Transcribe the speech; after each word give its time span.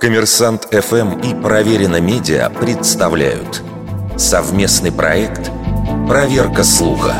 Коммерсант 0.00 0.68
ФМ 0.72 1.18
и 1.20 1.34
Проверено 1.34 2.00
Медиа 2.00 2.50
представляют 2.50 3.62
совместный 4.16 4.92
проект 4.92 5.50
«Проверка 6.06 6.62
слуха». 6.62 7.14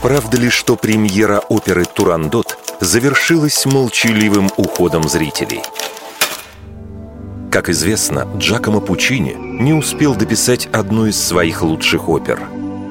Правда 0.00 0.36
ли, 0.36 0.50
что 0.50 0.76
премьера 0.76 1.40
оперы 1.48 1.84
«Турандот» 1.84 2.58
завершилась 2.80 3.66
молчаливым 3.66 4.50
уходом 4.56 5.08
зрителей? 5.08 5.62
Как 7.50 7.68
известно, 7.68 8.26
Джакомо 8.38 8.80
Пучини 8.80 9.34
не 9.34 9.74
успел 9.74 10.14
дописать 10.14 10.68
одну 10.72 11.06
из 11.06 11.22
своих 11.22 11.62
лучших 11.62 12.08
опер. 12.08 12.40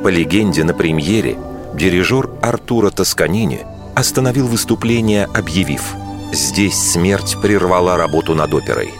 По 0.04 0.10
легенде, 0.10 0.64
на 0.64 0.74
премьере 0.74 1.38
дирижер 1.74 2.30
Артура 2.42 2.92
Тосканини 2.92 3.66
остановил 3.96 4.48
выступление, 4.48 5.26
объявив 5.34 5.96
«Здесь 6.32 6.92
смерть 6.92 7.38
прервала 7.42 7.98
работу 7.98 8.36
над 8.36 8.54
оперой». 8.54 8.94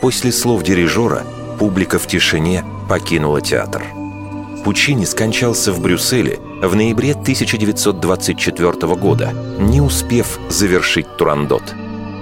После 0.00 0.32
слов 0.32 0.62
дирижера 0.62 1.24
публика 1.58 1.98
в 1.98 2.06
тишине 2.06 2.64
покинула 2.88 3.40
театр. 3.40 3.84
Пучини 4.64 5.04
скончался 5.04 5.72
в 5.72 5.80
Брюсселе 5.80 6.38
в 6.62 6.74
ноябре 6.74 7.12
1924 7.12 8.94
года, 8.94 9.32
не 9.58 9.80
успев 9.80 10.38
завершить 10.48 11.16
Турандот. 11.16 11.62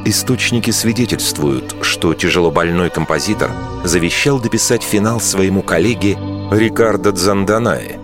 Источники 0.04 0.70
свидетельствуют, 0.70 1.74
что 1.82 2.14
тяжелобольной 2.14 2.90
композитор 2.90 3.50
завещал 3.84 4.38
дописать 4.38 4.82
финал 4.82 5.20
своему 5.20 5.62
коллеге 5.62 6.16
Рикардо 6.50 7.10
Дзанданае. 7.12 7.98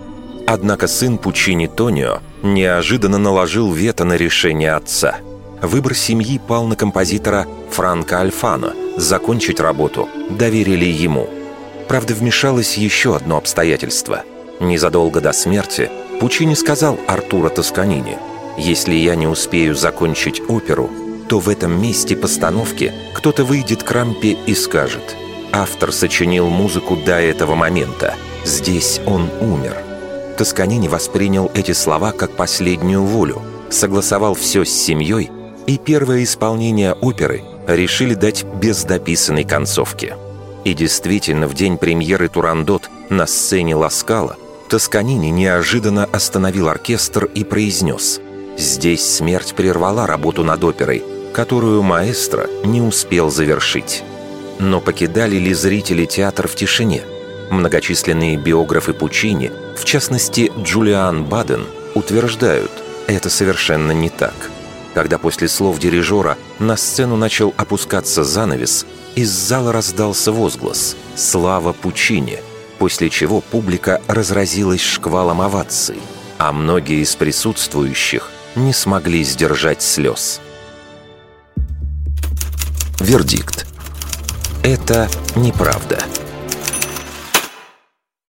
Однако 0.47 0.89
сын 0.89 1.19
Пучини 1.19 1.69
Тонио 1.69 2.19
неожиданно 2.43 3.19
наложил 3.19 3.73
вето 3.73 4.05
на 4.05 4.15
решение 4.15 4.73
отца. 4.73 5.19
Выбор 5.63 5.95
семьи 5.95 6.39
пал 6.39 6.67
на 6.67 6.77
композитора 6.77 7.47
Франко 7.71 8.19
Альфано. 8.19 8.75
Закончить 8.97 9.61
работу 9.61 10.09
доверили 10.31 10.85
ему– 10.85 11.29
Правда, 11.93 12.15
вмешалось 12.15 12.79
еще 12.79 13.17
одно 13.17 13.37
обстоятельство. 13.37 14.25
Незадолго 14.61 15.21
до 15.21 15.33
смерти 15.33 15.91
Пучини 16.21 16.55
сказал 16.55 16.99
Артура 17.07 17.51
Тосканини, 17.51 18.17
«Если 18.57 18.95
я 18.95 19.15
не 19.15 19.27
успею 19.27 19.75
закончить 19.75 20.41
оперу, 20.49 20.89
то 21.29 21.39
в 21.39 21.51
этом 21.51 21.79
месте 21.83 22.17
постановки 22.17 22.95
кто-то 23.15 23.45
выйдет 23.45 23.83
к 23.83 23.91
рампе 23.91 24.39
и 24.47 24.55
скажет, 24.55 25.17
автор 25.53 25.93
сочинил 25.93 26.49
музыку 26.49 26.97
до 26.97 27.21
этого 27.21 27.55
момента, 27.55 28.15
здесь 28.45 28.99
он 29.05 29.29
умер». 29.43 29.77
Тосканини 30.39 30.89
воспринял 30.89 31.51
эти 31.55 31.73
слова 31.73 32.13
как 32.13 32.37
последнюю 32.37 33.03
волю, 33.03 33.43
согласовал 33.69 34.35
все 34.35 34.65
с 34.65 34.71
семьей, 34.71 35.31
и 35.67 35.79
первое 35.79 36.25
исполнение 36.25 36.93
оперы 36.95 37.43
решили 37.67 38.15
дать 38.15 38.45
без 38.45 38.85
дописанной 38.85 39.45
концовки– 39.45 40.15
и 40.65 40.75
действительно, 40.75 41.49
в 41.49 41.55
день 41.55 41.77
премьеры 41.77 42.29
«Турандот» 42.29 42.89
на 43.09 43.27
сцене 43.27 43.75
Ласкала 43.75 44.37
Тосканини 44.69 45.29
неожиданно 45.29 46.05
остановил 46.05 46.69
оркестр 46.69 47.25
и 47.25 47.45
произнес 47.45 48.21
«Здесь 48.57 49.17
смерть 49.17 49.55
прервала 49.55 50.07
работу 50.07 50.45
над 50.45 50.63
оперой, 50.63 51.03
которую 51.35 51.83
маэстро 51.83 52.49
не 52.65 52.81
успел 52.81 53.31
завершить». 53.31 54.05
Но 54.59 54.81
покидали 54.81 55.37
ли 55.37 55.53
зрители 55.53 56.05
театр 56.05 56.47
в 56.47 56.55
тишине? 56.55 57.03
Многочисленные 57.51 58.37
биографы 58.37 58.93
Пучини, 58.93 59.51
в 59.77 59.85
частности 59.85 60.53
Джулиан 60.63 61.25
Баден, 61.25 61.67
утверждают, 61.95 62.71
это 63.09 63.29
совершенно 63.29 63.91
не 63.93 64.09
так. 64.09 64.51
Когда 64.95 65.19
после 65.19 65.49
слов 65.49 65.79
дирижера 65.79 66.37
на 66.59 66.77
сцену 66.77 67.17
начал 67.17 67.55
опускаться 67.57 68.25
занавес, 68.25 68.87
из 69.15 69.31
зала 69.31 69.73
раздался 69.73 70.33
возглас 70.33 70.97
«Слава 71.17 71.73
Пучине!», 71.73 72.41
после 72.79 73.09
чего 73.11 73.41
публика 73.41 74.03
разразилась 74.07 74.83
шквалом 74.83 75.41
оваций, 75.41 76.01
а 76.39 76.53
многие 76.53 77.03
из 77.03 77.15
присутствующих 77.15 78.31
не 78.55 78.73
смогли 78.73 79.25
сдержать 79.25 79.83
слез. 79.83 80.41
Вердикт. 83.01 83.67
Это 84.63 85.09
неправда. 85.35 85.99